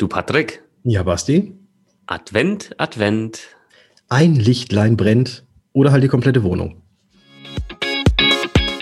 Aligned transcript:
Du 0.00 0.08
Patrick? 0.08 0.62
Ja, 0.82 1.02
Basti? 1.02 1.52
Advent, 2.06 2.70
Advent. 2.78 3.40
Ein 4.08 4.34
Lichtlein 4.34 4.96
brennt 4.96 5.44
oder 5.74 5.92
halt 5.92 6.02
die 6.02 6.08
komplette 6.08 6.42
Wohnung. 6.42 6.80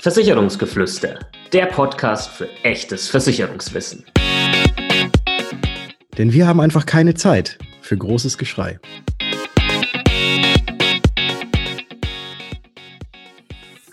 Versicherungsgeflüster, 0.00 1.18
der 1.52 1.66
Podcast 1.66 2.30
für 2.30 2.48
echtes 2.62 3.08
Versicherungswissen. 3.08 4.04
Denn 6.16 6.32
wir 6.32 6.46
haben 6.46 6.60
einfach 6.60 6.86
keine 6.86 7.15
Zeit 7.15 7.58
für 7.82 7.96
großes 7.96 8.38
Geschrei. 8.38 8.78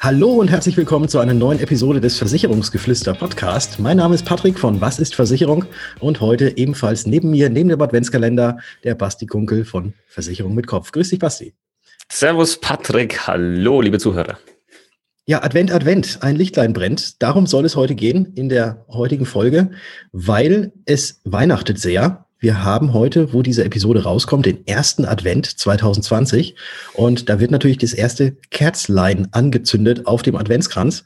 Hallo 0.06 0.34
und 0.34 0.52
herzlich 0.52 0.78
willkommen 0.78 1.10
zu 1.10 1.18
einer 1.18 1.34
neuen 1.34 1.60
Episode 1.60 2.00
des 2.00 2.20
Versicherungsgeflüster 2.20 3.16
Podcast. 3.16 3.80
Mein 3.80 3.98
Name 3.98 4.14
ist 4.14 4.24
Patrick 4.24 4.60
von 4.60 4.80
Was 4.80 5.00
ist 5.00 5.16
Versicherung 5.16 5.66
und 6.00 6.22
heute 6.22 6.60
ebenfalls 6.60 7.08
neben 7.08 7.32
mir, 7.32 7.50
neben 7.50 7.70
dem 7.70 7.82
Adventskalender, 7.82 8.60
der 8.84 8.94
Basti 8.94 9.26
Kunkel 9.26 9.66
von 9.66 9.96
Versicherung 10.06 10.54
mit 10.54 10.68
Kopf. 10.68 10.92
Grüß 10.92 11.10
dich, 11.10 11.18
Basti. 11.18 11.56
Servus, 12.12 12.62
Patrick. 12.62 13.26
Hallo, 13.26 13.82
liebe 13.82 13.98
Zuhörer. 13.98 14.38
Ja, 15.26 15.42
Advent, 15.42 15.72
Advent, 15.72 16.20
ein 16.22 16.36
Lichtlein 16.36 16.74
brennt. 16.74 17.24
Darum 17.24 17.48
soll 17.48 17.66
es 17.66 17.76
heute 17.76 17.96
gehen 17.96 18.32
in 18.36 18.48
der 18.48 18.86
heutigen 18.90 19.26
Folge, 19.26 19.72
weil 20.12 20.72
es 20.86 21.20
weihnachtet 21.24 21.80
sehr. 21.80 22.25
Wir 22.40 22.64
haben 22.64 22.94
heute, 22.94 23.34
wo 23.34 23.42
diese 23.42 23.64
Episode 23.64 24.04
rauskommt, 24.04 24.46
den 24.46 24.68
ersten 24.68 25.06
Advent 25.06 25.46
2020. 25.46 26.56
Und 26.94 27.30
da 27.30 27.40
wird 27.40 27.52
natürlich 27.52 27.78
das 27.78 27.94
erste 27.94 28.36
Kerzlein 28.52 29.28
angezündet 29.32 30.06
auf 30.06 30.22
dem 30.22 30.36
Adventskranz. 30.36 31.06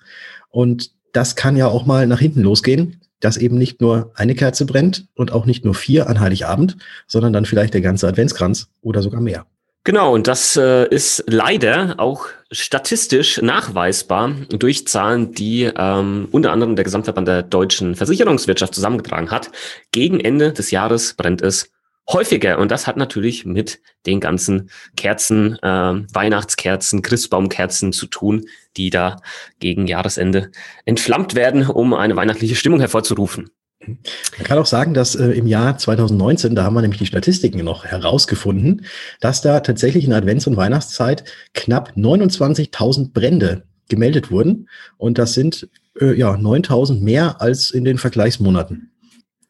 Und 0.49 0.91
das 1.13 1.35
kann 1.35 1.55
ja 1.55 1.67
auch 1.67 1.85
mal 1.85 2.07
nach 2.07 2.19
hinten 2.19 2.41
losgehen, 2.41 3.01
dass 3.19 3.37
eben 3.37 3.57
nicht 3.57 3.81
nur 3.81 4.11
eine 4.15 4.35
Kerze 4.35 4.65
brennt 4.65 5.07
und 5.15 5.31
auch 5.31 5.45
nicht 5.45 5.65
nur 5.65 5.75
vier 5.75 6.09
an 6.09 6.19
Heiligabend, 6.19 6.77
sondern 7.07 7.33
dann 7.33 7.45
vielleicht 7.45 7.73
der 7.73 7.81
ganze 7.81 8.07
Adventskranz 8.07 8.69
oder 8.81 9.01
sogar 9.01 9.21
mehr. 9.21 9.45
Genau, 9.85 10.13
und 10.13 10.27
das 10.27 10.57
äh, 10.57 10.87
ist 10.89 11.23
leider 11.27 11.95
auch 11.97 12.27
statistisch 12.51 13.41
nachweisbar 13.41 14.35
durch 14.49 14.85
Zahlen, 14.87 15.33
die 15.33 15.71
ähm, 15.75 16.27
unter 16.31 16.51
anderem 16.51 16.75
der 16.75 16.83
Gesamtverband 16.83 17.27
der 17.27 17.43
deutschen 17.43 17.95
Versicherungswirtschaft 17.95 18.75
zusammengetragen 18.75 19.31
hat. 19.31 19.51
Gegen 19.91 20.19
Ende 20.19 20.51
des 20.51 20.71
Jahres 20.71 21.13
brennt 21.13 21.41
es 21.41 21.71
häufiger 22.09 22.57
und 22.57 22.71
das 22.71 22.87
hat 22.87 22.97
natürlich 22.97 23.45
mit 23.45 23.79
den 24.05 24.19
ganzen 24.19 24.69
Kerzen, 24.97 25.57
äh, 25.61 25.67
Weihnachtskerzen, 26.13 27.01
Christbaumkerzen 27.01 27.93
zu 27.93 28.07
tun, 28.07 28.45
die 28.77 28.89
da 28.89 29.17
gegen 29.59 29.87
Jahresende 29.87 30.51
entflammt 30.85 31.35
werden, 31.35 31.67
um 31.67 31.93
eine 31.93 32.15
weihnachtliche 32.15 32.55
Stimmung 32.55 32.79
hervorzurufen. 32.79 33.49
Man 33.85 34.43
kann 34.43 34.57
auch 34.57 34.65
sagen, 34.65 34.93
dass 34.93 35.15
äh, 35.15 35.31
im 35.31 35.47
Jahr 35.47 35.77
2019, 35.77 36.55
da 36.55 36.63
haben 36.63 36.73
wir 36.73 36.81
nämlich 36.81 36.99
die 36.99 37.05
Statistiken 37.05 37.63
noch 37.63 37.85
herausgefunden, 37.85 38.85
dass 39.21 39.41
da 39.41 39.61
tatsächlich 39.61 40.05
in 40.05 40.13
Advents- 40.13 40.47
und 40.47 40.57
Weihnachtszeit 40.57 41.23
knapp 41.53 41.93
29.000 41.95 43.13
Brände 43.13 43.63
gemeldet 43.87 44.31
wurden. 44.31 44.67
Und 44.97 45.17
das 45.17 45.33
sind 45.33 45.69
äh, 45.99 46.13
ja 46.13 46.33
9.000 46.33 47.01
mehr 47.01 47.41
als 47.41 47.71
in 47.71 47.85
den 47.85 47.97
Vergleichsmonaten. 47.97 48.91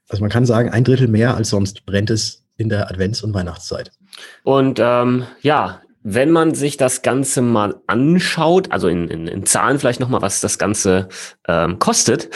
Also 0.10 0.22
man 0.22 0.32
kann 0.32 0.46
sagen, 0.46 0.70
ein 0.70 0.84
Drittel 0.84 1.08
mehr 1.08 1.36
als 1.36 1.50
sonst 1.50 1.86
brennt 1.86 2.10
es 2.10 2.44
in 2.58 2.70
der 2.70 2.90
Advents- 2.92 3.24
und 3.24 3.34
Weihnachtszeit. 3.34 3.92
Und 4.44 4.80
ähm, 4.82 5.24
ja, 5.42 5.82
wenn 6.02 6.32
man 6.32 6.56
sich 6.56 6.78
das 6.78 7.02
Ganze 7.02 7.42
mal 7.42 7.82
anschaut, 7.88 8.72
also 8.72 8.88
in, 8.88 9.10
in, 9.10 9.28
in 9.28 9.46
Zahlen 9.46 9.80
vielleicht 9.80 10.00
nochmal, 10.00 10.22
was 10.22 10.40
das 10.40 10.58
Ganze 10.58 11.10
ähm, 11.48 11.78
kostet, 11.80 12.30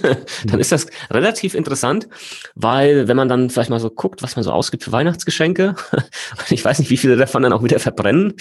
dann 0.46 0.58
ist 0.58 0.72
das 0.72 0.86
relativ 1.10 1.54
interessant, 1.54 2.08
weil 2.54 3.08
wenn 3.08 3.16
man 3.16 3.28
dann 3.28 3.50
vielleicht 3.50 3.68
mal 3.68 3.78
so 3.78 3.90
guckt, 3.90 4.22
was 4.22 4.36
man 4.36 4.42
so 4.42 4.52
ausgibt 4.52 4.84
für 4.84 4.92
Weihnachtsgeschenke, 4.92 5.74
ich 6.48 6.64
weiß 6.64 6.78
nicht, 6.78 6.90
wie 6.90 6.96
viele 6.96 7.16
davon 7.16 7.42
dann 7.42 7.52
auch 7.52 7.62
wieder 7.62 7.78
verbrennen. 7.78 8.32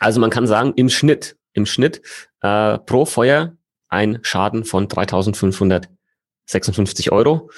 Also 0.00 0.18
man 0.20 0.30
kann 0.30 0.48
sagen, 0.48 0.72
im 0.74 0.88
Schnitt, 0.88 1.36
im 1.52 1.66
Schnitt 1.66 2.02
äh, 2.42 2.78
pro 2.78 3.04
Feuer 3.04 3.52
ein 3.88 4.18
Schaden 4.22 4.64
von 4.64 4.88
3.556 4.88 7.12
Euro. 7.12 7.48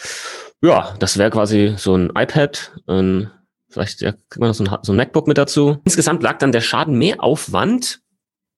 Ja, 0.60 0.94
das 0.98 1.16
wäre 1.16 1.30
quasi 1.30 1.76
so 1.76 1.96
ein 1.96 2.10
iPad, 2.14 2.72
ein 2.86 3.30
Vielleicht 3.72 4.00
ja, 4.00 4.12
kriegt 4.12 4.38
man 4.38 4.48
noch 4.48 4.54
so 4.54 4.64
ein, 4.64 4.78
so 4.82 4.92
ein 4.92 4.96
MacBook 4.96 5.26
mit 5.26 5.38
dazu. 5.38 5.78
Insgesamt 5.84 6.22
lag 6.22 6.38
dann 6.38 6.52
der 6.52 6.60
Schaden 6.60 6.96
mehr 6.96 7.22
Aufwand 7.22 8.02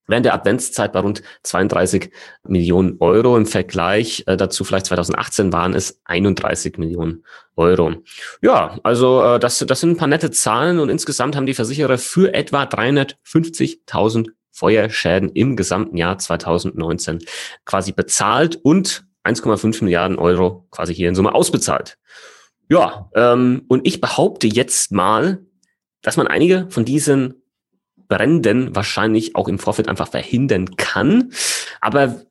während 0.06 0.26
der 0.26 0.34
Adventszeit 0.34 0.92
bei 0.92 1.00
rund 1.00 1.22
32 1.42 2.10
Millionen 2.44 2.97
Euro. 3.00 3.36
Im 3.36 3.47
Vergleich 3.47 4.25
äh, 4.26 4.36
dazu 4.36 4.64
vielleicht 4.64 4.86
2018 4.86 5.52
waren 5.52 5.75
es 5.75 6.00
31 6.04 6.78
Millionen 6.78 7.25
Euro. 7.56 7.94
Ja, 8.42 8.78
also 8.82 9.22
äh, 9.22 9.38
das, 9.38 9.58
das 9.58 9.80
sind 9.80 9.91
ein 9.91 9.97
paar 9.97 10.08
nette 10.08 10.30
Zahlen 10.30 10.78
und 10.78 10.88
insgesamt 10.88 11.36
haben 11.36 11.46
die 11.46 11.54
Versicherer 11.54 11.98
für 11.98 12.34
etwa 12.34 12.64
350.000 12.64 14.31
Feuerschäden 14.50 15.31
im 15.31 15.56
gesamten 15.56 15.96
Jahr 15.96 16.19
2019 16.19 17.19
quasi 17.64 17.92
bezahlt 17.92 18.56
und 18.62 19.04
1,5 19.25 19.82
Milliarden 19.82 20.19
Euro 20.19 20.66
quasi 20.70 20.94
hier 20.94 21.08
in 21.08 21.14
Summe 21.14 21.34
ausbezahlt. 21.34 21.98
Ja, 22.69 23.10
ähm, 23.14 23.64
und 23.69 23.86
ich 23.86 24.00
behaupte 24.00 24.47
jetzt 24.47 24.92
mal, 24.92 25.44
dass 26.02 26.16
man 26.16 26.26
einige 26.26 26.66
von 26.70 26.84
diesen 26.84 27.42
Bränden 28.08 28.75
wahrscheinlich 28.75 29.36
auch 29.36 29.48
im 29.48 29.58
Vorfeld 29.58 29.88
einfach 29.88 30.08
verhindern 30.08 30.76
kann. 30.76 31.32
Aber 31.80 32.22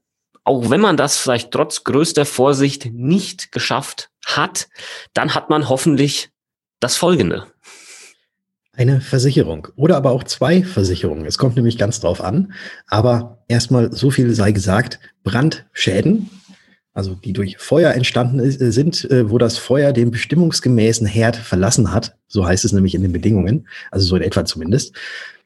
auch 0.44 0.70
wenn 0.70 0.82
man 0.82 0.98
das 0.98 1.18
vielleicht 1.18 1.52
trotz 1.52 1.84
größter 1.84 2.26
Vorsicht 2.26 2.92
nicht 2.94 3.52
geschafft 3.52 4.10
hat, 4.26 4.68
dann 5.14 5.36
hat 5.36 5.50
man 5.50 5.70
hoffentlich 5.70 6.30
das 6.80 6.98
Folgende. 6.98 7.48
Eine 8.76 9.02
Versicherung 9.02 9.68
oder 9.76 9.98
aber 9.98 10.12
auch 10.12 10.24
zwei 10.24 10.64
Versicherungen. 10.64 11.26
Es 11.26 11.38
kommt 11.38 11.56
nämlich 11.56 11.78
ganz 11.78 12.00
drauf 12.00 12.22
an. 12.22 12.54
Aber 12.88 13.44
erstmal 13.48 13.94
so 13.94 14.10
viel 14.10 14.34
sei 14.34 14.52
gesagt, 14.52 15.00
Brandschäden 15.24 16.30
also 16.94 17.16
die 17.16 17.34
durch 17.34 17.58
Feuer 17.58 17.94
entstanden 17.94 18.40
ist, 18.40 18.62
äh, 18.62 18.72
sind, 18.72 19.10
äh, 19.10 19.30
wo 19.30 19.38
das 19.38 19.58
Feuer 19.58 19.94
den 19.94 20.12
bestimmungsgemäßen 20.12 21.08
Herd 21.08 21.36
verlassen 21.36 21.92
hat. 21.92 22.16
So 22.28 22.46
heißt 22.46 22.66
es 22.66 22.72
nämlich 22.72 22.96
in 22.96 23.02
den 23.02 23.12
Bedingungen, 23.12 23.68
also 23.92 24.06
so 24.06 24.16
in 24.16 24.22
etwa 24.22 24.46
zumindest. 24.46 24.94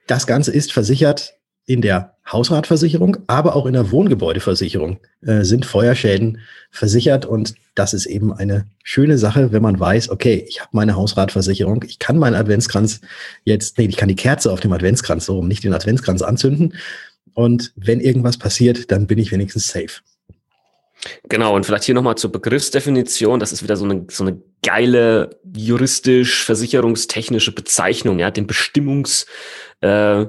Das 0.08 0.28
Ganze 0.28 0.52
ist 0.52 0.72
versichert 0.74 1.36
in 1.66 1.82
der 1.82 2.16
Hausratversicherung, 2.32 3.18
aber 3.28 3.56
auch 3.56 3.66
in 3.66 3.74
der 3.74 3.92
Wohngebäudeversicherung 3.92 5.00
äh, 5.22 5.44
sind 5.44 5.66
Feuerschäden 5.66 6.40
versichert 6.72 7.26
und 7.26 7.56
das 7.76 7.94
ist 7.94 8.06
eben 8.06 8.34
eine 8.34 8.66
schöne 8.84 9.18
Sache, 9.18 9.52
wenn 9.52 9.62
man 9.62 9.80
weiß, 9.80 10.10
okay, 10.10 10.46
ich 10.48 10.62
habe 10.62 10.70
meine 10.74 10.96
Hausratversicherung, 10.96 11.84
ich 11.86 12.00
kann 12.00 12.18
meinen 12.18 12.36
Adventskranz 12.36 13.02
jetzt, 13.44 13.78
nee, 13.78 13.86
ich 13.86 13.98
kann 13.98 14.10
die 14.10 14.16
Kerze 14.16 14.52
auf 14.52 14.62
dem 14.62 14.74
Adventskranz, 14.74 15.26
so 15.26 15.40
um 15.40 15.48
nicht 15.48 15.64
den 15.64 15.74
Adventskranz 15.74 16.22
anzünden 16.22 16.74
und 17.34 17.74
wenn 17.76 18.00
irgendwas 18.00 18.38
passiert, 18.38 18.92
dann 18.92 19.08
bin 19.08 19.20
ich 19.20 19.32
wenigstens 19.32 19.68
safe. 19.68 20.02
Genau, 21.30 21.56
und 21.56 21.66
vielleicht 21.66 21.84
hier 21.84 21.96
nochmal 21.96 22.16
zur 22.16 22.32
Begriffsdefinition. 22.32 23.40
Das 23.40 23.52
ist 23.52 23.64
wieder 23.64 23.78
so 23.78 23.86
eine, 23.86 24.06
so 24.10 24.24
eine 24.24 24.42
geile 24.64 25.40
juristisch 25.56 26.44
versicherungstechnische 26.44 27.54
Bezeichnung, 27.54 28.20
ja, 28.20 28.32
den 28.32 28.48
bestimmungs 28.48 29.26
äh, 29.82 30.26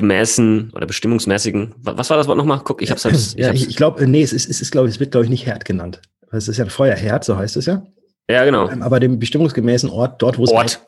oder 0.00 0.86
bestimmungsmäßigen. 0.86 1.74
Was 1.78 2.10
war 2.10 2.16
das 2.16 2.28
Wort 2.28 2.38
nochmal? 2.38 2.60
Guck, 2.62 2.82
ich 2.82 2.90
habe 2.90 3.00
es 3.00 3.34
Ja, 3.34 3.52
ich, 3.52 3.68
ich 3.68 3.76
glaube, 3.76 4.06
nee, 4.06 4.22
es 4.22 4.32
ist, 4.32 4.48
es 4.48 4.60
ist, 4.60 4.70
glaube 4.70 4.88
ich, 4.88 4.94
es 4.94 5.00
wird, 5.00 5.10
glaube 5.10 5.24
ich, 5.24 5.30
nicht 5.30 5.46
Herd 5.46 5.64
genannt. 5.64 6.00
Es 6.30 6.46
ist 6.46 6.58
ja 6.58 6.64
ein 6.64 6.70
Feuerherd, 6.70 7.24
so 7.24 7.36
heißt 7.36 7.56
es 7.56 7.66
ja. 7.66 7.82
Ja, 8.30 8.44
genau. 8.44 8.68
Ähm, 8.68 8.82
aber 8.82 9.00
dem 9.00 9.18
bestimmungsgemäßen 9.18 9.90
Ort, 9.90 10.22
dort, 10.22 10.38
wo 10.38 10.44
es. 10.44 10.50
Ort. 10.50 10.80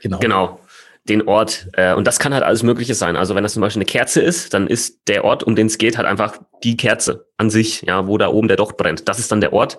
Genau. 0.00 0.18
Genau 0.18 0.60
den 1.08 1.28
Ort. 1.28 1.68
Äh, 1.74 1.94
und 1.94 2.06
das 2.06 2.18
kann 2.18 2.32
halt 2.32 2.42
alles 2.42 2.62
Mögliche 2.62 2.94
sein. 2.94 3.16
Also 3.16 3.34
wenn 3.34 3.42
das 3.42 3.52
zum 3.52 3.60
Beispiel 3.60 3.80
eine 3.80 3.86
Kerze 3.86 4.20
ist, 4.20 4.54
dann 4.54 4.66
ist 4.66 5.06
der 5.08 5.24
Ort, 5.24 5.42
um 5.42 5.54
den 5.54 5.66
es 5.66 5.78
geht, 5.78 5.96
halt 5.98 6.06
einfach 6.06 6.38
die 6.62 6.76
Kerze 6.76 7.26
an 7.36 7.50
sich, 7.50 7.82
ja, 7.82 8.06
wo 8.06 8.16
da 8.18 8.28
oben 8.28 8.48
der 8.48 8.56
Docht 8.56 8.76
brennt. 8.76 9.08
Das 9.08 9.18
ist 9.18 9.30
dann 9.30 9.40
der 9.40 9.52
Ort. 9.52 9.78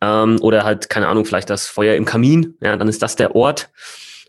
Ähm, 0.00 0.40
oder 0.40 0.64
halt, 0.64 0.88
keine 0.88 1.08
Ahnung, 1.08 1.24
vielleicht 1.24 1.50
das 1.50 1.66
Feuer 1.66 1.96
im 1.96 2.04
Kamin, 2.04 2.56
ja, 2.60 2.76
dann 2.76 2.88
ist 2.88 3.02
das 3.02 3.16
der 3.16 3.34
Ort. 3.34 3.70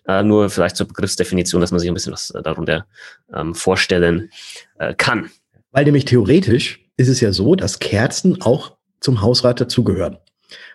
Äh, 0.08 0.24
nur 0.24 0.50
vielleicht 0.50 0.75
zur 0.75 0.88
Begriffsdefinition, 0.88 1.62
dass 1.62 1.72
man 1.72 1.80
sich 1.80 1.90
ein 1.90 1.94
bisschen 1.94 2.13
was 2.13 2.31
äh, 2.31 2.42
darunter 2.42 2.86
ähm, 3.34 3.56
vorstellen 3.56 4.31
äh, 4.80 4.94
kann. 4.96 5.30
Weil 5.72 5.86
nämlich 5.86 6.06
theoretisch 6.06 6.81
ist 6.98 7.08
es 7.08 7.22
ja 7.22 7.31
so, 7.31 7.56
dass 7.56 7.80
Kerzen 7.80 8.42
auch 8.42 8.75
zum 9.00 9.22
Hausrat 9.22 9.62
dazugehören. 9.62 10.18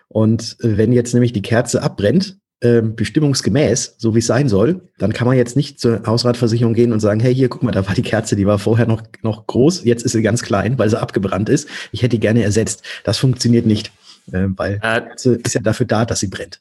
Und 0.07 0.57
äh, 0.61 0.77
wenn 0.77 0.91
jetzt 0.93 1.13
nämlich 1.13 1.33
die 1.33 1.41
Kerze 1.41 1.83
abbrennt, 1.83 2.37
bestimmungsgemäß, 2.61 3.95
so 3.97 4.15
wie 4.15 4.19
es 4.19 4.27
sein 4.27 4.49
soll, 4.49 4.81
dann 4.97 5.13
kann 5.13 5.25
man 5.25 5.37
jetzt 5.37 5.55
nicht 5.55 5.79
zur 5.79 6.03
Hausratversicherung 6.05 6.73
gehen 6.73 6.91
und 6.91 6.99
sagen, 6.99 7.21
hey, 7.21 7.33
hier, 7.33 7.47
guck 7.47 7.63
mal, 7.63 7.71
da 7.71 7.87
war 7.87 7.95
die 7.95 8.01
Kerze, 8.01 8.35
die 8.35 8.45
war 8.45 8.59
vorher 8.59 8.85
noch, 8.85 9.01
noch 9.21 9.47
groß, 9.47 9.85
jetzt 9.85 10.03
ist 10.03 10.11
sie 10.11 10.21
ganz 10.21 10.41
klein, 10.41 10.77
weil 10.77 10.89
sie 10.89 10.99
abgebrannt 10.99 11.47
ist. 11.47 11.69
Ich 11.93 12.01
hätte 12.01 12.17
die 12.17 12.19
gerne 12.19 12.43
ersetzt. 12.43 12.83
Das 13.05 13.17
funktioniert 13.17 13.65
nicht, 13.65 13.93
äh, 14.33 14.47
weil 14.57 14.73
äh, 14.83 15.01
Kerze 15.01 15.35
ist 15.35 15.55
ja 15.55 15.61
dafür 15.61 15.85
da, 15.85 16.03
dass 16.03 16.19
sie 16.19 16.27
brennt. 16.27 16.59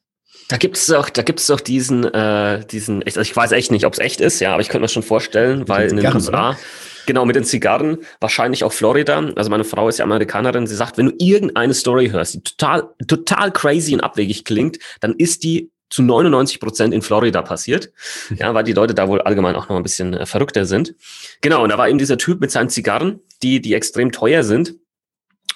Da 0.49 0.57
gibt 0.57 0.77
es 0.77 0.87
doch, 0.87 1.11
da 1.11 1.23
gibt's 1.23 1.47
doch 1.47 1.61
diesen, 1.61 2.05
äh, 2.05 2.65
diesen, 2.65 3.03
also 3.03 3.21
ich 3.21 3.37
weiß 3.37 3.53
echt 3.53 3.71
nicht, 3.71 3.85
ob 3.85 3.93
es 3.93 3.99
echt 3.99 4.21
ist, 4.21 4.41
ja, 4.41 4.53
aber 4.53 4.63
ich 4.63 4.69
könnte 4.69 4.83
mir 4.83 4.89
schon 4.89 5.03
vorstellen, 5.03 5.61
Mit 5.61 5.69
weil 5.69 5.91
in 5.91 5.97
den 5.97 6.07
USA, 6.07 6.51
oder? 6.51 6.59
genau, 7.07 7.27
mit 7.27 7.37
den 7.37 7.45
Zigarren, 7.45 7.99
wahrscheinlich 8.21 8.65
auch 8.65 8.73
Florida, 8.73 9.19
also 9.37 9.51
meine 9.51 9.65
Frau 9.65 9.89
ist 9.89 9.99
ja 9.99 10.05
Amerikanerin, 10.05 10.67
sie 10.67 10.75
sagt, 10.75 10.97
wenn 10.97 11.07
du 11.07 11.15
irgendeine 11.19 11.75
Story 11.75 12.09
hörst, 12.11 12.35
die 12.35 12.43
total, 12.43 12.89
total 13.07 13.53
crazy 13.53 13.95
und 13.95 14.01
abwegig 14.01 14.45
klingt, 14.45 14.79
dann 15.01 15.15
ist 15.17 15.43
die 15.43 15.71
zu 15.91 16.03
99 16.03 16.61
Prozent 16.61 16.95
in 16.95 17.03
Florida 17.03 17.43
passiert. 17.43 17.93
Ja, 18.35 18.55
weil 18.55 18.65
die 18.65 18.73
Leute 18.73 18.95
da 18.95 19.09
wohl 19.09 19.21
allgemein 19.23 19.57
auch 19.57 19.69
noch 19.69 19.77
ein 19.77 19.83
bisschen 19.83 20.15
äh, 20.15 20.27
verrückter 20.27 20.65
sind. 20.65 20.95
Genau, 21.41 21.63
und 21.63 21.71
da 21.71 21.79
war 21.79 21.89
eben 21.89 21.99
dieser 21.99 22.19
Typ 22.19 22.41
mit 22.41 22.51
seinen 22.51 22.69
Zigarren, 22.69 23.21
die, 23.43 23.61
die 23.61 23.75
extrem 23.75 24.13
teuer 24.13 24.43
sind. 24.43 24.75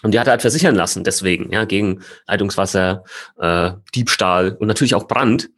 Und 0.03 0.13
die 0.13 0.19
hat 0.19 0.27
er 0.27 0.33
halt 0.33 0.41
versichern 0.41 0.75
lassen, 0.75 1.05
deswegen, 1.05 1.53
ja, 1.53 1.65
gegen 1.65 2.03
Leitungswasser, 2.27 3.05
äh, 3.39 3.71
Diebstahl 3.95 4.57
und 4.59 4.67
natürlich 4.67 4.97
auch 4.97 5.07
Brand. 5.07 5.51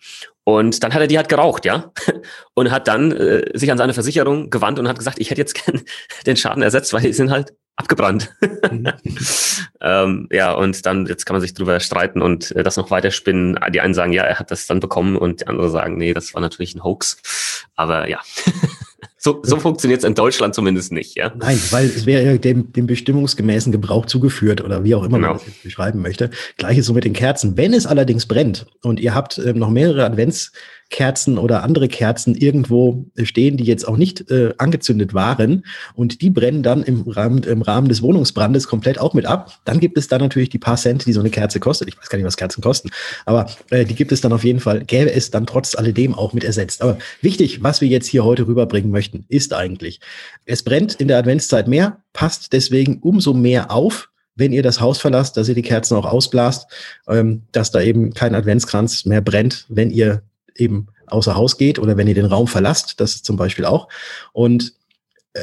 Und 0.45 0.83
dann 0.83 0.93
hat 0.93 1.01
er 1.01 1.07
die 1.07 1.17
halt 1.17 1.31
geraucht, 1.31 1.65
ja, 1.65 1.93
und 2.55 2.71
hat 2.71 2.87
dann 2.87 3.13
äh, 3.13 3.51
sich 3.55 3.73
an 3.73 3.79
seine 3.79 3.95
Versicherung 3.95 4.51
gewandt 4.51 4.79
und 4.79 4.87
hat 4.87 4.99
gesagt, 4.99 5.19
ich 5.19 5.31
hätte 5.31 5.41
jetzt 5.41 5.65
gern 5.65 5.81
den 6.27 6.37
Schaden 6.37 6.63
ersetzt, 6.63 6.93
weil 6.93 7.01
die 7.01 7.15
sind 7.15 7.31
halt 7.31 7.55
abgebrannt. 7.77 8.35
Mhm. 8.71 8.93
ähm, 9.81 10.29
ja, 10.31 10.53
und 10.53 10.87
dann, 10.87 11.07
jetzt 11.07 11.27
kann 11.27 11.35
man 11.35 11.41
sich 11.41 11.55
drüber 11.55 11.81
streiten 11.81 12.23
und 12.23 12.53
äh, 12.53 12.63
das 12.63 12.77
noch 12.77 12.91
weiterspinnen. 12.91 13.59
Die 13.73 13.81
einen 13.81 13.95
sagen, 13.95 14.13
ja, 14.13 14.23
er 14.23 14.39
hat 14.39 14.51
das 14.51 14.67
dann 14.67 14.81
bekommen 14.81 15.17
und 15.17 15.41
die 15.41 15.47
anderen 15.47 15.71
sagen, 15.71 15.97
nee, 15.97 16.15
das 16.15 16.35
war 16.35 16.41
natürlich 16.41 16.75
ein 16.75 16.85
Hoax. 16.85 17.69
Aber 17.75 18.09
ja. 18.09 18.21
So, 19.25 19.41
so 19.43 19.57
funktioniert 19.57 20.01
es 20.01 20.05
in 20.05 20.15
Deutschland 20.15 20.55
zumindest 20.55 20.93
nicht, 20.93 21.17
ja? 21.17 21.33
Nein, 21.35 21.59
weil 21.71 21.87
es 21.87 22.05
wäre 22.05 22.23
ja 22.23 22.37
dem, 22.37 22.71
dem 22.75 22.87
bestimmungsgemäßen 22.87 23.73
Gebrauch 23.73 24.05
zugeführt 24.05 24.63
oder 24.63 24.85
wie 24.85 24.95
auch 24.95 25.03
immer 25.03 25.17
genau. 25.17 25.29
man 25.29 25.39
das 25.39 25.47
jetzt 25.47 25.63
beschreiben 25.63 26.03
möchte. 26.03 26.29
Gleiches 26.59 26.85
so 26.85 26.93
mit 26.93 27.05
den 27.05 27.15
Kerzen. 27.15 27.57
Wenn 27.57 27.73
es 27.73 27.87
allerdings 27.87 28.27
brennt 28.27 28.67
und 28.83 29.01
ihr 29.01 29.15
habt 29.15 29.39
ähm, 29.39 29.59
noch 29.59 29.71
mehrere 29.71 30.05
Advents- 30.05 30.53
Kerzen 30.91 31.39
oder 31.39 31.63
andere 31.63 31.89
Kerzen 31.89 32.35
irgendwo 32.35 33.07
stehen, 33.23 33.57
die 33.57 33.65
jetzt 33.65 33.87
auch 33.87 33.97
nicht 33.97 34.31
äh, 34.31 34.55
angezündet 34.59 35.15
waren 35.15 35.65
und 35.95 36.21
die 36.23 36.31
brennen 36.31 36.63
dann 36.63 36.83
im 36.83 37.03
Rahmen, 37.03 37.43
im 37.43 37.63
Rahmen 37.63 37.89
des 37.89 38.03
Wohnungsbrandes 38.03 38.69
komplett 38.69 39.01
auch 39.01 39.15
mit 39.15 39.27
ab, 39.27 39.59
dann 39.65 39.81
gibt 39.81 39.99
es 39.99 40.09
da 40.09 40.19
natürlich 40.19 40.51
die 40.51 40.59
paar 40.59 40.77
Cent, 40.77 41.07
die 41.07 41.13
so 41.13 41.21
eine 41.21 41.31
Kerze 41.31 41.59
kostet. 41.59 41.89
Ich 41.89 41.99
weiß 41.99 42.09
gar 42.09 42.19
nicht, 42.19 42.27
was 42.27 42.37
Kerzen 42.37 42.63
kosten, 42.63 42.91
aber 43.25 43.47
äh, 43.71 43.85
die 43.85 43.95
gibt 43.95 44.13
es 44.13 44.21
dann 44.21 44.33
auf 44.33 44.45
jeden 44.45 44.61
Fall, 44.61 44.85
gäbe 44.85 45.13
es 45.13 45.31
dann 45.31 45.47
trotz 45.47 45.75
alledem 45.75 46.15
auch 46.15 46.33
mit 46.33 46.45
ersetzt. 46.45 46.83
Aber 46.83 46.99
wichtig, 47.21 47.63
was 47.63 47.81
wir 47.81 47.89
jetzt 47.89 48.07
hier 48.07 48.25
heute 48.25 48.47
rüberbringen 48.47 48.91
möchten, 48.91 49.14
ist 49.29 49.53
eigentlich, 49.53 50.01
es 50.47 50.63
brennt 50.63 50.95
in 50.95 51.09
der 51.09 51.19
Adventszeit 51.19 51.69
mehr, 51.69 52.03
passt 52.13 52.53
deswegen 52.53 52.99
umso 53.01 53.35
mehr 53.35 53.71
auf, 53.71 54.11
wenn 54.37 54.53
ihr 54.53 54.63
das 54.63 54.81
Haus 54.81 54.99
verlasst, 54.99 55.37
dass 55.37 55.49
ihr 55.49 55.55
die 55.55 55.63
Kerzen 55.63 55.97
auch 55.97 56.07
ausblast, 56.07 56.67
ähm, 57.09 57.43
dass 57.53 57.71
da 57.71 57.81
eben 57.81 58.13
kein 58.15 58.35
Adventskranz 58.35 59.05
mehr 59.05 59.21
brennt, 59.21 59.67
wenn 59.69 59.91
ihr 59.91 60.23
eben 60.57 60.89
außer 61.07 61.35
Haus 61.37 61.57
geht 61.57 61.79
oder 61.79 61.97
wenn 61.97 62.09
ihr 62.09 62.15
den 62.15 62.25
Raum 62.25 62.49
verlasst, 62.49 63.01
das 63.01 63.15
ist 63.15 63.25
zum 63.25 63.37
Beispiel 63.37 63.65
auch. 63.65 63.89
Und 64.33 64.75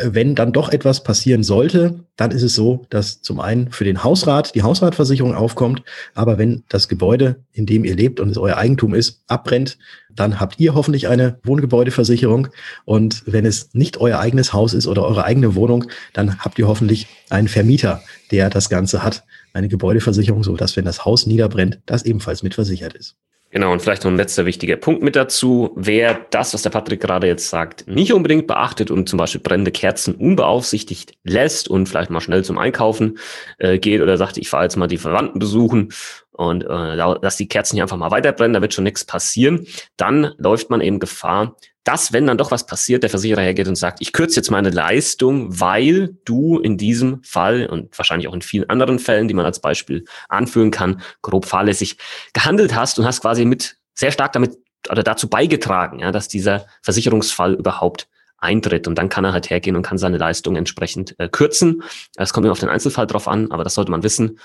wenn 0.03 0.35
dann 0.35 0.53
doch 0.53 0.69
etwas 0.69 1.03
passieren 1.03 1.43
sollte, 1.43 2.05
dann 2.15 2.31
ist 2.31 2.43
es 2.43 2.55
so, 2.55 2.85
dass 2.89 3.21
zum 3.21 3.41
einen 3.41 3.71
für 3.71 3.83
den 3.83 4.03
Hausrat 4.03 4.55
die 4.55 4.63
Hausratversicherung 4.63 5.35
aufkommt, 5.35 5.83
aber 6.13 6.37
wenn 6.37 6.63
das 6.69 6.87
Gebäude, 6.87 7.43
in 7.51 7.65
dem 7.65 7.83
ihr 7.83 7.95
lebt 7.95 8.21
und 8.21 8.29
es 8.29 8.37
euer 8.37 8.55
Eigentum 8.55 8.93
ist, 8.93 9.21
abbrennt, 9.27 9.77
dann 10.09 10.39
habt 10.39 10.59
ihr 10.61 10.75
hoffentlich 10.75 11.09
eine 11.09 11.39
Wohngebäudeversicherung 11.43 12.47
und 12.85 13.23
wenn 13.25 13.45
es 13.45 13.73
nicht 13.73 13.97
euer 13.97 14.19
eigenes 14.19 14.53
Haus 14.53 14.73
ist 14.73 14.87
oder 14.87 15.05
eure 15.05 15.25
eigene 15.25 15.55
Wohnung, 15.55 15.85
dann 16.13 16.39
habt 16.39 16.57
ihr 16.57 16.67
hoffentlich 16.67 17.07
einen 17.29 17.49
Vermieter, 17.49 18.01
der 18.31 18.49
das 18.49 18.69
Ganze 18.69 19.03
hat, 19.03 19.23
eine 19.51 19.67
Gebäudeversicherung, 19.67 20.43
so 20.43 20.55
dass 20.55 20.77
wenn 20.77 20.85
das 20.85 21.03
Haus 21.03 21.25
niederbrennt, 21.25 21.81
das 21.85 22.03
ebenfalls 22.03 22.43
mitversichert 22.43 22.93
ist. 22.93 23.17
Genau, 23.51 23.73
und 23.73 23.81
vielleicht 23.81 24.05
noch 24.05 24.11
ein 24.11 24.17
letzter 24.17 24.45
wichtiger 24.45 24.77
Punkt 24.77 25.03
mit 25.03 25.17
dazu. 25.17 25.71
Wer 25.75 26.25
das, 26.29 26.53
was 26.53 26.61
der 26.61 26.69
Patrick 26.69 27.01
gerade 27.01 27.27
jetzt 27.27 27.49
sagt, 27.49 27.85
nicht 27.85 28.13
unbedingt 28.13 28.47
beachtet 28.47 28.91
und 28.91 29.09
zum 29.09 29.17
Beispiel 29.17 29.41
brennende 29.41 29.71
Kerzen 29.71 30.15
unbeaufsichtigt 30.15 31.15
lässt 31.25 31.67
und 31.67 31.89
vielleicht 31.89 32.09
mal 32.09 32.21
schnell 32.21 32.45
zum 32.45 32.57
Einkaufen 32.57 33.17
äh, 33.57 33.77
geht 33.77 34.01
oder 34.01 34.15
sagt, 34.15 34.37
ich 34.37 34.49
fahre 34.49 34.63
jetzt 34.63 34.77
mal 34.77 34.87
die 34.87 34.97
Verwandten 34.97 35.39
besuchen 35.39 35.89
und 36.31 36.63
äh, 36.63 36.95
lass 36.95 37.37
die 37.37 37.47
Kerzen 37.47 37.75
hier 37.75 37.83
einfach 37.83 37.97
mal 37.97 38.11
weiterbrennen, 38.11 38.53
da 38.53 38.61
wird 38.61 38.73
schon 38.73 38.83
nichts 38.83 39.05
passieren, 39.05 39.67
dann 39.97 40.33
läuft 40.37 40.69
man 40.69 40.81
eben 40.81 40.99
Gefahr, 40.99 41.55
dass, 41.83 42.13
wenn 42.13 42.27
dann 42.27 42.37
doch 42.37 42.51
was 42.51 42.65
passiert, 42.65 43.03
der 43.03 43.09
Versicherer 43.09 43.41
hergeht 43.41 43.67
und 43.67 43.75
sagt, 43.75 44.01
ich 44.01 44.13
kürze 44.13 44.35
jetzt 44.35 44.51
meine 44.51 44.69
Leistung, 44.69 45.59
weil 45.59 46.15
du 46.25 46.59
in 46.59 46.77
diesem 46.77 47.23
Fall 47.23 47.65
und 47.65 47.97
wahrscheinlich 47.97 48.27
auch 48.27 48.33
in 48.33 48.41
vielen 48.41 48.69
anderen 48.69 48.99
Fällen, 48.99 49.27
die 49.27 49.33
man 49.33 49.45
als 49.45 49.59
Beispiel 49.59 50.05
anführen 50.29 50.71
kann, 50.71 51.01
grob 51.21 51.45
fahrlässig 51.45 51.97
gehandelt 52.33 52.75
hast 52.75 52.99
und 52.99 53.05
hast 53.05 53.21
quasi 53.21 53.45
mit 53.45 53.77
sehr 53.95 54.11
stark 54.11 54.33
damit 54.33 54.57
oder 54.89 55.03
dazu 55.03 55.29
beigetragen, 55.29 55.99
ja, 55.99 56.11
dass 56.11 56.27
dieser 56.27 56.65
Versicherungsfall 56.81 57.53
überhaupt 57.53 58.07
eintritt. 58.37 58.87
Und 58.87 58.95
dann 58.95 59.09
kann 59.09 59.23
er 59.23 59.33
halt 59.33 59.49
hergehen 59.49 59.75
und 59.75 59.83
kann 59.83 59.97
seine 59.97 60.17
Leistung 60.17 60.55
entsprechend 60.55 61.15
äh, 61.19 61.29
kürzen. 61.29 61.83
Es 62.15 62.33
kommt 62.33 62.45
immer 62.45 62.51
auf 62.51 62.59
den 62.59 62.69
Einzelfall 62.69 63.07
drauf 63.07 63.27
an, 63.27 63.51
aber 63.51 63.63
das 63.63 63.75
sollte 63.75 63.91
man 63.91 64.03
wissen. 64.03 64.39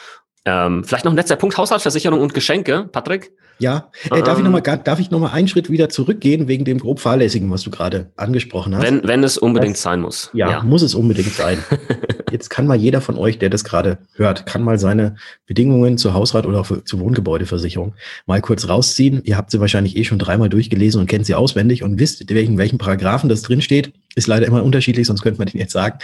Ähm, 0.47 0.85
vielleicht 0.85 1.05
noch 1.05 1.13
ein 1.13 1.17
letzter 1.17 1.37
Punkt, 1.37 1.59
Haushaltsversicherung 1.59 2.21
und 2.21 2.33
Geschenke, 2.33 2.89
Patrick. 2.91 3.33
Ja, 3.59 3.91
äh, 4.11 4.23
darf, 4.23 4.39
ich 4.39 4.45
noch 4.45 4.51
mal, 4.51 4.61
darf 4.61 5.01
ich 5.01 5.11
noch 5.11 5.19
mal 5.19 5.31
einen 5.31 5.49
Schritt 5.49 5.71
wieder 5.71 5.89
zurückgehen 5.89 6.47
wegen 6.47 6.65
dem 6.65 6.79
grob 6.79 7.01
Fahrlässigen, 7.01 7.51
was 7.51 7.63
du 7.63 7.71
gerade 7.71 8.11
angesprochen 8.17 8.77
hast? 8.77 8.83
Wenn, 8.83 9.03
wenn 9.09 9.25
es 9.25 9.39
unbedingt 9.39 9.77
das, 9.77 9.83
sein 9.83 10.03
muss. 10.03 10.31
Ja, 10.35 10.51
ja, 10.51 10.63
muss 10.63 10.83
es 10.83 10.95
unbedingt 10.95 11.33
sein. 11.33 11.59
Jetzt 12.31 12.51
kann 12.51 12.67
mal 12.67 12.77
jeder 12.77 13.01
von 13.01 13.17
euch, 13.17 13.39
der 13.39 13.49
das 13.49 13.65
gerade 13.65 13.99
hört, 14.15 14.45
kann 14.45 14.63
mal 14.63 14.79
seine 14.79 15.17
Bedingungen 15.47 15.97
zur 15.97 16.13
Hausrat 16.13 16.45
oder 16.45 16.65
für, 16.65 16.85
zur 16.85 17.01
Wohngebäudeversicherung 17.01 17.95
mal 18.27 18.43
kurz 18.43 18.69
rausziehen. 18.69 19.23
Ihr 19.25 19.39
habt 19.39 19.51
sie 19.51 19.61
wahrscheinlich 19.61 19.97
eh 19.97 20.05
schon 20.05 20.19
dreimal 20.19 20.51
durchgelesen 20.51 21.01
und 21.01 21.07
kennt 21.07 21.25
sie 21.25 21.35
auswendig 21.35 21.83
und 21.83 21.99
wisst, 21.99 22.29
welchen, 22.29 22.59
welchen 22.59 22.79
Paragraphen 22.79 23.31
das 23.31 23.41
drin 23.41 23.63
steht. 23.63 23.93
Ist 24.17 24.27
leider 24.27 24.47
immer 24.47 24.63
unterschiedlich, 24.63 25.07
sonst 25.07 25.23
könnte 25.23 25.39
man 25.39 25.49
den 25.49 25.61
jetzt 25.61 25.73
sagen. 25.73 25.99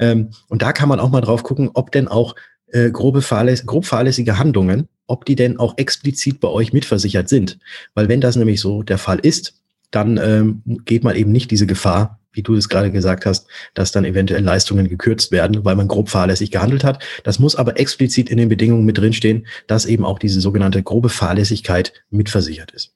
Ähm, 0.00 0.30
und 0.48 0.62
da 0.62 0.72
kann 0.72 0.88
man 0.88 0.98
auch 0.98 1.10
mal 1.10 1.20
drauf 1.20 1.44
gucken, 1.44 1.70
ob 1.72 1.92
denn 1.92 2.08
auch 2.08 2.34
äh, 2.72 2.90
grobe 2.90 3.22
fahrläss 3.22 3.66
grob 3.66 3.86
fahrlässige 3.86 4.38
Handlungen, 4.38 4.88
ob 5.06 5.24
die 5.24 5.36
denn 5.36 5.58
auch 5.58 5.74
explizit 5.76 6.40
bei 6.40 6.48
euch 6.48 6.72
mitversichert 6.72 7.28
sind. 7.28 7.58
Weil 7.94 8.08
wenn 8.08 8.20
das 8.20 8.36
nämlich 8.36 8.60
so 8.60 8.82
der 8.82 8.98
Fall 8.98 9.18
ist, 9.18 9.54
dann 9.90 10.18
ähm, 10.18 10.62
geht 10.84 11.04
man 11.04 11.16
eben 11.16 11.32
nicht 11.32 11.50
diese 11.50 11.66
Gefahr, 11.66 12.20
wie 12.32 12.42
du 12.42 12.54
es 12.54 12.68
gerade 12.68 12.90
gesagt 12.90 13.24
hast, 13.24 13.48
dass 13.74 13.92
dann 13.92 14.04
eventuell 14.04 14.42
Leistungen 14.42 14.88
gekürzt 14.88 15.32
werden, 15.32 15.64
weil 15.64 15.74
man 15.76 15.88
grob 15.88 16.10
fahrlässig 16.10 16.50
gehandelt 16.50 16.84
hat. 16.84 17.02
Das 17.24 17.38
muss 17.38 17.56
aber 17.56 17.80
explizit 17.80 18.28
in 18.28 18.36
den 18.36 18.48
Bedingungen 18.48 18.84
mit 18.84 18.98
drinstehen, 18.98 19.46
dass 19.66 19.86
eben 19.86 20.04
auch 20.04 20.18
diese 20.18 20.40
sogenannte 20.40 20.82
grobe 20.82 21.08
Fahrlässigkeit 21.08 21.92
mitversichert 22.10 22.72
ist. 22.72 22.92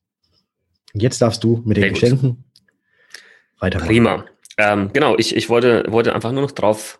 Jetzt 0.92 1.22
darfst 1.22 1.42
du 1.42 1.62
mit 1.64 1.76
den 1.76 1.84
Sehr 1.84 1.92
Geschenken 1.92 2.28
gut. 2.30 2.38
weitermachen. 3.60 3.88
Prima. 3.88 4.24
Ähm, 4.58 4.90
genau, 4.92 5.16
ich, 5.16 5.34
ich 5.34 5.48
wollte, 5.48 5.84
wollte 5.88 6.14
einfach 6.14 6.32
nur 6.32 6.42
noch 6.42 6.50
drauf 6.50 6.99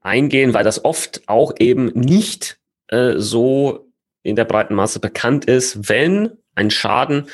eingehen, 0.00 0.54
weil 0.54 0.64
das 0.64 0.84
oft 0.84 1.22
auch 1.28 1.54
eben 1.58 1.86
nicht 1.94 2.58
äh, 2.88 3.14
so 3.16 3.90
in 4.22 4.36
der 4.36 4.44
breiten 4.44 4.74
Masse 4.74 5.00
bekannt 5.00 5.46
ist, 5.46 5.88
wenn 5.88 6.32
ein 6.54 6.70
Schaden 6.70 7.28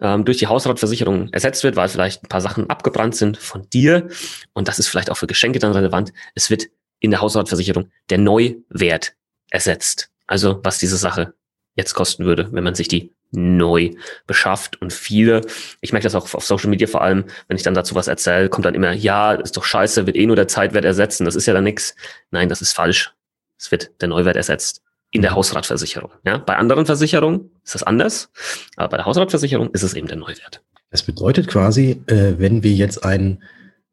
ähm, 0.00 0.24
durch 0.24 0.38
die 0.38 0.46
Hausratversicherung 0.46 1.32
ersetzt 1.32 1.64
wird, 1.64 1.76
weil 1.76 1.88
vielleicht 1.88 2.22
ein 2.22 2.28
paar 2.28 2.40
Sachen 2.40 2.70
abgebrannt 2.70 3.16
sind 3.16 3.36
von 3.36 3.68
dir. 3.70 4.08
Und 4.52 4.68
das 4.68 4.78
ist 4.78 4.88
vielleicht 4.88 5.10
auch 5.10 5.16
für 5.16 5.26
Geschenke 5.26 5.58
dann 5.58 5.72
relevant. 5.72 6.12
Es 6.34 6.50
wird 6.50 6.68
in 7.00 7.10
der 7.10 7.20
Hausratversicherung 7.20 7.90
der 8.10 8.18
Neuwert 8.18 9.14
ersetzt. 9.50 10.10
Also 10.26 10.60
was 10.62 10.78
diese 10.78 10.96
Sache 10.96 11.34
jetzt 11.74 11.94
kosten 11.94 12.24
würde, 12.24 12.52
wenn 12.52 12.64
man 12.64 12.74
sich 12.74 12.88
die 12.88 13.12
neu 13.30 13.90
beschafft. 14.26 14.80
Und 14.80 14.92
viele, 14.92 15.42
ich 15.80 15.92
merke 15.92 16.04
das 16.04 16.14
auch 16.14 16.32
auf 16.34 16.44
Social 16.44 16.70
Media 16.70 16.86
vor 16.86 17.02
allem, 17.02 17.24
wenn 17.46 17.56
ich 17.56 17.62
dann 17.62 17.74
dazu 17.74 17.94
was 17.94 18.08
erzähle, 18.08 18.48
kommt 18.48 18.64
dann 18.64 18.74
immer, 18.74 18.92
ja, 18.92 19.32
ist 19.32 19.56
doch 19.56 19.64
scheiße, 19.64 20.06
wird 20.06 20.16
eh 20.16 20.26
nur 20.26 20.36
der 20.36 20.48
Zeitwert 20.48 20.84
ersetzen. 20.84 21.24
Das 21.24 21.36
ist 21.36 21.46
ja 21.46 21.54
dann 21.54 21.64
nichts. 21.64 21.94
Nein, 22.30 22.48
das 22.48 22.62
ist 22.62 22.72
falsch. 22.72 23.12
Es 23.58 23.70
wird 23.70 23.90
der 24.00 24.08
Neuwert 24.08 24.36
ersetzt 24.36 24.82
in 25.10 25.22
der 25.22 25.34
Hausratversicherung. 25.34 26.10
Ja, 26.24 26.38
bei 26.38 26.56
anderen 26.56 26.86
Versicherungen 26.86 27.50
ist 27.64 27.74
das 27.74 27.82
anders, 27.82 28.30
aber 28.76 28.90
bei 28.90 28.96
der 28.98 29.06
Hausratversicherung 29.06 29.70
ist 29.70 29.82
es 29.82 29.94
eben 29.94 30.06
der 30.06 30.16
Neuwert. 30.16 30.62
Das 30.90 31.02
bedeutet 31.02 31.48
quasi, 31.48 32.02
äh, 32.06 32.34
wenn 32.38 32.62
wir 32.62 32.72
jetzt 32.72 33.04
einen 33.04 33.42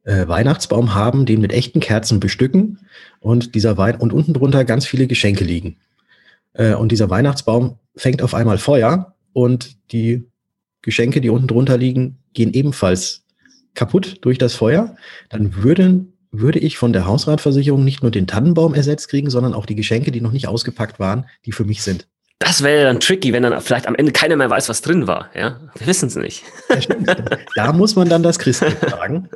äh, 0.03 0.27
Weihnachtsbaum 0.27 0.93
haben, 0.93 1.25
den 1.25 1.41
mit 1.41 1.51
echten 1.51 1.79
Kerzen 1.79 2.19
bestücken 2.19 2.79
und 3.19 3.55
dieser 3.55 3.77
Wein 3.77 3.95
und 3.95 4.13
unten 4.13 4.33
drunter 4.33 4.63
ganz 4.65 4.85
viele 4.85 5.07
Geschenke 5.07 5.43
liegen. 5.43 5.77
Äh, 6.53 6.73
und 6.75 6.91
dieser 6.91 7.09
Weihnachtsbaum 7.09 7.77
fängt 7.95 8.21
auf 8.21 8.33
einmal 8.33 8.57
Feuer 8.57 9.14
und 9.35 9.75
die 9.91 10.23
Geschenke, 10.81 11.19
die 11.19 11.29
unten 11.29 11.47
drunter 11.47 11.77
liegen, 11.77 12.19
gehen 12.33 12.53
ebenfalls 12.53 13.25
kaputt 13.73 14.19
durch 14.21 14.37
das 14.37 14.55
Feuer, 14.55 14.95
dann 15.27 15.61
würden, 15.61 16.13
würde 16.31 16.59
ich 16.59 16.77
von 16.77 16.93
der 16.93 17.05
Hausratversicherung 17.05 17.83
nicht 17.83 18.01
nur 18.01 18.11
den 18.11 18.27
Tannenbaum 18.27 18.73
ersetzt 18.73 19.09
kriegen, 19.09 19.29
sondern 19.29 19.53
auch 19.53 19.65
die 19.65 19.75
Geschenke, 19.75 20.11
die 20.11 20.21
noch 20.21 20.31
nicht 20.31 20.47
ausgepackt 20.47 20.99
waren, 20.99 21.25
die 21.45 21.51
für 21.51 21.65
mich 21.65 21.83
sind. 21.83 22.07
Das 22.39 22.63
wäre 22.63 22.85
dann 22.85 23.01
tricky, 23.01 23.33
wenn 23.33 23.43
dann 23.43 23.59
vielleicht 23.59 23.87
am 23.87 23.95
Ende 23.95 24.13
keiner 24.13 24.37
mehr 24.37 24.49
weiß, 24.49 24.69
was 24.69 24.81
drin 24.81 25.05
war. 25.05 25.29
Ja, 25.35 25.59
wir 25.75 25.85
wissen 25.85 26.07
es 26.07 26.15
nicht. 26.15 26.43
Ja, 26.69 27.15
da 27.55 27.73
muss 27.73 27.97
man 27.97 28.07
dann 28.07 28.23
das 28.23 28.39
Christkind 28.39 28.75
fragen. 28.89 29.27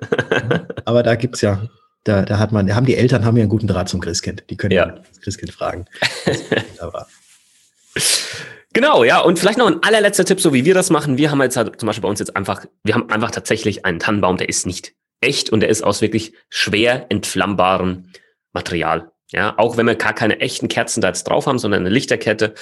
Aber 0.86 1.04
da 1.04 1.16
gibt's 1.16 1.42
ja, 1.42 1.68
da, 2.06 2.22
da 2.22 2.40
hat 2.40 2.54
man, 2.54 2.68
da 2.68 2.76
haben 2.76 2.86
die 2.86 2.96
Eltern 2.96 3.26
haben 3.26 3.36
ja 3.36 3.42
einen 3.42 3.50
guten 3.50 3.68
Draht 3.68 3.90
zum 3.90 4.00
Christkind. 4.00 4.46
Die 4.50 4.56
können 4.56 4.74
ja, 4.74 4.86
das 4.86 5.20
Christkind 5.20 5.52
fragen. 5.52 5.86
Genau, 8.74 9.04
ja. 9.04 9.20
Und 9.20 9.40
vielleicht 9.40 9.58
noch 9.58 9.68
ein 9.68 9.82
allerletzter 9.82 10.26
Tipp, 10.26 10.40
so 10.40 10.54
wie 10.54 10.66
wir 10.66 10.74
das 10.74 10.90
machen. 10.90 11.18
Wir 11.18 11.32
haben 11.32 11.42
jetzt 11.42 11.58
halt 11.58 11.80
zum 11.80 11.88
Beispiel 11.88 12.04
bei 12.04 12.10
uns 12.10 12.20
jetzt 12.20 12.36
einfach, 12.36 12.66
wir 12.84 12.94
haben 12.94 13.10
einfach 13.10 13.32
tatsächlich 13.32 13.86
einen 13.86 14.00
Tannenbaum, 14.00 14.38
der 14.38 14.50
ist 14.50 14.66
nicht 14.66 14.94
echt 15.22 15.50
und 15.50 15.62
der 15.62 15.70
ist 15.70 15.84
aus 15.84 16.02
wirklich 16.02 16.34
schwer 16.50 17.08
entflammbarem 17.10 18.12
Material. 18.54 19.12
Ja, 19.32 19.56
auch 19.58 19.78
wenn 19.78 19.86
wir 19.86 19.96
gar 19.96 20.14
keine 20.14 20.40
echten 20.40 20.68
Kerzen 20.68 21.02
da 21.02 21.08
jetzt 21.10 21.24
drauf 21.26 21.46
haben, 21.46 21.60
sondern 21.60 21.82
eine 21.82 21.90
Lichterkette. 21.90 22.54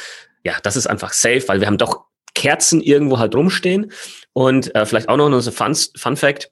Ja, 0.43 0.57
das 0.63 0.75
ist 0.75 0.87
einfach 0.87 1.13
safe, 1.13 1.47
weil 1.47 1.59
wir 1.59 1.67
haben 1.67 1.77
doch 1.77 2.05
Kerzen 2.35 2.81
irgendwo 2.81 3.19
halt 3.19 3.35
rumstehen. 3.35 3.91
Und 4.33 4.73
äh, 4.75 4.85
vielleicht 4.85 5.09
auch 5.09 5.17
noch 5.17 5.31
ein 5.31 5.41
Fun, 5.41 5.75
Fun 5.95 6.17
Fact, 6.17 6.51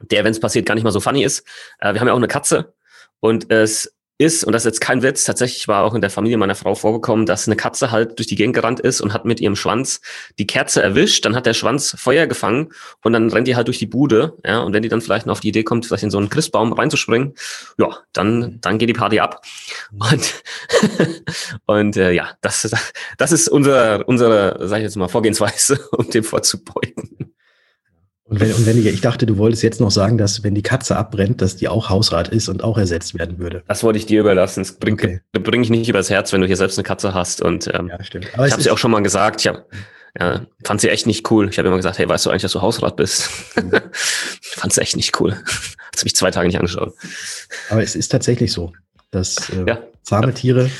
der, 0.00 0.24
wenn 0.24 0.32
es 0.32 0.40
passiert, 0.40 0.66
gar 0.66 0.74
nicht 0.74 0.84
mal 0.84 0.90
so 0.90 1.00
funny 1.00 1.22
ist. 1.22 1.46
Äh, 1.78 1.94
wir 1.94 2.00
haben 2.00 2.08
ja 2.08 2.14
auch 2.14 2.18
eine 2.18 2.28
Katze 2.28 2.74
und 3.20 3.50
es 3.50 3.94
ist, 4.22 4.44
und 4.44 4.52
das 4.52 4.62
ist 4.62 4.66
jetzt 4.66 4.80
kein 4.80 5.02
Witz, 5.02 5.24
tatsächlich 5.24 5.68
war 5.68 5.84
auch 5.84 5.94
in 5.94 6.00
der 6.00 6.10
Familie 6.10 6.38
meiner 6.38 6.54
Frau 6.54 6.74
vorgekommen, 6.74 7.26
dass 7.26 7.46
eine 7.46 7.56
Katze 7.56 7.90
halt 7.90 8.18
durch 8.18 8.26
die 8.26 8.36
Gegend 8.36 8.54
gerannt 8.54 8.80
ist 8.80 9.00
und 9.00 9.12
hat 9.12 9.24
mit 9.24 9.40
ihrem 9.40 9.56
Schwanz 9.56 10.00
die 10.38 10.46
Kerze 10.46 10.82
erwischt, 10.82 11.24
dann 11.24 11.34
hat 11.34 11.46
der 11.46 11.54
Schwanz 11.54 11.94
Feuer 11.98 12.26
gefangen 12.26 12.70
und 13.02 13.12
dann 13.12 13.30
rennt 13.30 13.48
die 13.48 13.56
halt 13.56 13.66
durch 13.66 13.78
die 13.78 13.86
Bude, 13.86 14.38
ja, 14.46 14.60
und 14.60 14.72
wenn 14.72 14.82
die 14.82 14.88
dann 14.88 15.00
vielleicht 15.00 15.26
noch 15.26 15.32
auf 15.32 15.40
die 15.40 15.48
Idee 15.48 15.64
kommt, 15.64 15.86
vielleicht 15.86 16.04
in 16.04 16.10
so 16.10 16.18
einen 16.18 16.28
Christbaum 16.28 16.72
reinzuspringen, 16.72 17.34
ja, 17.78 17.98
dann, 18.12 18.60
dann 18.60 18.78
geht 18.78 18.88
die 18.88 18.94
Party 18.94 19.20
ab. 19.20 19.42
Und, 19.90 20.42
und 21.66 21.96
äh, 21.96 22.12
ja, 22.12 22.30
das, 22.40 22.70
das 23.18 23.32
ist 23.32 23.48
unsere, 23.48 24.04
unsere, 24.04 24.68
sag 24.68 24.78
ich 24.78 24.84
jetzt 24.84 24.96
mal, 24.96 25.08
Vorgehensweise, 25.08 25.78
um 25.92 26.08
dem 26.08 26.24
vorzubeugen. 26.24 27.34
Und 28.32 28.40
wenn, 28.40 28.50
und 28.54 28.64
wenn 28.64 28.78
ich, 28.78 28.86
ich 28.86 29.02
dachte, 29.02 29.26
du 29.26 29.36
wolltest 29.36 29.62
jetzt 29.62 29.78
noch 29.78 29.90
sagen, 29.90 30.16
dass 30.16 30.42
wenn 30.42 30.54
die 30.54 30.62
Katze 30.62 30.96
abbrennt, 30.96 31.42
dass 31.42 31.56
die 31.56 31.68
auch 31.68 31.90
Hausrat 31.90 32.28
ist 32.28 32.48
und 32.48 32.64
auch 32.64 32.78
ersetzt 32.78 33.18
werden 33.18 33.38
würde. 33.38 33.62
Das 33.68 33.84
wollte 33.84 33.98
ich 33.98 34.06
dir 34.06 34.20
überlassen. 34.20 34.60
Das 34.62 34.72
bringe 34.72 34.94
okay. 34.94 35.20
bring 35.34 35.62
ich 35.62 35.68
nicht 35.68 35.86
übers 35.86 36.08
Herz, 36.08 36.32
wenn 36.32 36.40
du 36.40 36.46
hier 36.46 36.56
selbst 36.56 36.78
eine 36.78 36.84
Katze 36.84 37.12
hast. 37.12 37.42
Und 37.42 37.68
ähm, 37.74 37.88
ja, 37.88 38.02
stimmt. 38.02 38.28
Aber 38.32 38.46
ich 38.46 38.52
habe 38.54 38.62
sie 38.62 38.70
auch 38.70 38.78
schon 38.78 38.90
mal 38.90 39.02
gesagt. 39.02 39.42
Ich 39.42 39.48
hab, 39.48 39.66
ja, 40.18 40.46
fand 40.64 40.80
sie 40.80 40.88
echt 40.88 41.06
nicht 41.06 41.30
cool. 41.30 41.50
Ich 41.50 41.58
habe 41.58 41.68
immer 41.68 41.76
gesagt, 41.76 41.98
hey, 41.98 42.08
weißt 42.08 42.24
du 42.24 42.30
eigentlich, 42.30 42.40
dass 42.40 42.52
du 42.52 42.62
Hausrat 42.62 42.96
bist? 42.96 43.24
fand 44.40 44.72
sie 44.72 44.80
echt 44.80 44.96
nicht 44.96 45.20
cool. 45.20 45.32
Hat 45.34 45.96
sie 45.96 46.04
mich 46.04 46.16
zwei 46.16 46.30
Tage 46.30 46.46
nicht 46.46 46.56
angeschaut. 46.56 46.94
Aber 47.68 47.82
es 47.82 47.94
ist 47.94 48.08
tatsächlich 48.08 48.50
so, 48.50 48.72
dass 49.10 49.50
äh, 49.50 49.64
ja. 49.68 49.78
zahme 50.04 50.32
Tiere, 50.32 50.70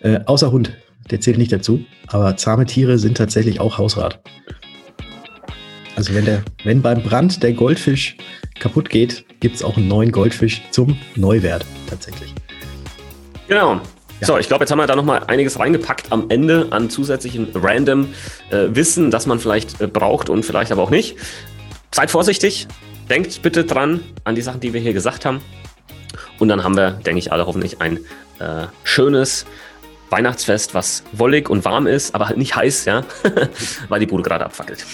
äh, 0.00 0.18
außer 0.24 0.50
Hund, 0.50 0.72
der 1.12 1.20
zählt 1.20 1.38
nicht 1.38 1.52
dazu, 1.52 1.84
aber 2.08 2.36
zahme 2.36 2.66
Tiere 2.66 2.98
sind 2.98 3.16
tatsächlich 3.16 3.60
auch 3.60 3.78
Hausrat. 3.78 4.20
Also 5.98 6.14
wenn, 6.14 6.24
der, 6.24 6.44
wenn 6.62 6.80
beim 6.80 7.02
Brand 7.02 7.42
der 7.42 7.52
Goldfisch 7.54 8.16
kaputt 8.60 8.88
geht, 8.88 9.24
gibt 9.40 9.56
es 9.56 9.64
auch 9.64 9.76
einen 9.76 9.88
neuen 9.88 10.12
Goldfisch 10.12 10.62
zum 10.70 10.96
Neuwert 11.16 11.64
tatsächlich. 11.90 12.32
Genau. 13.48 13.80
Ja. 14.20 14.26
So, 14.28 14.38
ich 14.38 14.46
glaube, 14.46 14.62
jetzt 14.62 14.70
haben 14.70 14.78
wir 14.78 14.86
da 14.86 14.94
nochmal 14.94 15.24
einiges 15.26 15.58
reingepackt 15.58 16.12
am 16.12 16.30
Ende 16.30 16.68
an 16.70 16.88
zusätzlichen 16.88 17.48
random 17.52 18.14
äh, 18.50 18.68
Wissen, 18.68 19.10
das 19.10 19.26
man 19.26 19.40
vielleicht 19.40 19.80
äh, 19.80 19.88
braucht 19.88 20.30
und 20.30 20.44
vielleicht 20.44 20.70
aber 20.70 20.84
auch 20.84 20.90
nicht. 20.90 21.16
Seid 21.90 22.12
vorsichtig, 22.12 22.68
denkt 23.10 23.42
bitte 23.42 23.64
dran 23.64 23.98
an 24.22 24.36
die 24.36 24.42
Sachen, 24.42 24.60
die 24.60 24.72
wir 24.72 24.80
hier 24.80 24.92
gesagt 24.92 25.24
haben. 25.24 25.40
Und 26.38 26.46
dann 26.46 26.62
haben 26.62 26.76
wir, 26.76 26.92
denke 26.92 27.18
ich, 27.18 27.32
alle 27.32 27.44
hoffentlich 27.44 27.80
ein 27.80 27.96
äh, 28.38 28.66
schönes 28.84 29.46
Weihnachtsfest, 30.10 30.74
was 30.74 31.02
wollig 31.10 31.50
und 31.50 31.64
warm 31.64 31.88
ist, 31.88 32.14
aber 32.14 32.28
halt 32.28 32.38
nicht 32.38 32.54
heiß, 32.54 32.84
ja, 32.84 33.02
weil 33.88 33.98
die 33.98 34.06
Bude 34.06 34.22
gerade 34.22 34.44
abfackelt. 34.44 34.86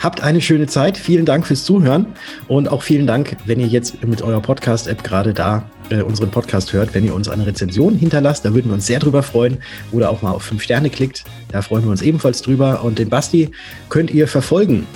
Habt 0.00 0.22
eine 0.22 0.40
schöne 0.40 0.66
Zeit. 0.66 0.96
Vielen 0.96 1.26
Dank 1.26 1.46
fürs 1.46 1.64
Zuhören 1.64 2.06
und 2.48 2.68
auch 2.68 2.82
vielen 2.82 3.06
Dank, 3.06 3.36
wenn 3.44 3.60
ihr 3.60 3.66
jetzt 3.66 4.02
mit 4.02 4.22
eurer 4.22 4.40
Podcast-App 4.40 5.04
gerade 5.04 5.34
da 5.34 5.70
äh, 5.90 6.00
unseren 6.00 6.30
Podcast 6.30 6.72
hört, 6.72 6.94
wenn 6.94 7.04
ihr 7.04 7.14
uns 7.14 7.28
eine 7.28 7.46
Rezension 7.46 7.94
hinterlasst. 7.94 8.44
Da 8.44 8.54
würden 8.54 8.68
wir 8.68 8.74
uns 8.74 8.86
sehr 8.86 8.98
drüber 8.98 9.22
freuen. 9.22 9.58
Oder 9.92 10.10
auch 10.10 10.22
mal 10.22 10.30
auf 10.30 10.42
fünf 10.42 10.62
Sterne 10.62 10.88
klickt. 10.88 11.24
Da 11.52 11.60
freuen 11.60 11.84
wir 11.84 11.90
uns 11.90 12.00
ebenfalls 12.00 12.40
drüber. 12.40 12.82
Und 12.82 12.98
den 12.98 13.10
Basti 13.10 13.50
könnt 13.90 14.10
ihr 14.10 14.26
verfolgen 14.26 14.86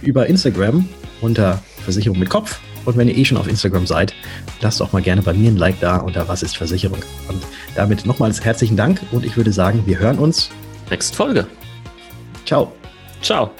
über 0.00 0.26
Instagram 0.26 0.88
unter 1.20 1.60
Versicherung 1.82 2.18
mit 2.18 2.30
Kopf. 2.30 2.60
Und 2.84 2.96
wenn 2.96 3.08
ihr 3.08 3.16
eh 3.16 3.24
schon 3.24 3.38
auf 3.38 3.48
Instagram 3.48 3.86
seid, 3.86 4.14
lasst 4.60 4.80
auch 4.82 4.92
mal 4.92 5.02
gerne 5.02 5.22
bei 5.22 5.32
mir 5.32 5.50
ein 5.50 5.56
Like 5.56 5.80
da 5.80 5.98
unter 5.98 6.28
Was 6.28 6.42
ist 6.42 6.56
Versicherung. 6.56 6.98
Und 7.28 7.42
damit 7.74 8.06
nochmals 8.06 8.44
herzlichen 8.44 8.76
Dank 8.76 9.00
und 9.10 9.24
ich 9.24 9.36
würde 9.36 9.52
sagen, 9.52 9.82
wir 9.86 9.98
hören 9.98 10.18
uns. 10.18 10.50
Nächste 10.90 11.16
Folge. 11.16 11.46
Ciao. 12.44 12.72
Ciao. 13.22 13.50